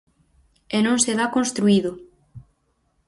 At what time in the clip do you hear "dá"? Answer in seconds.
1.19-1.25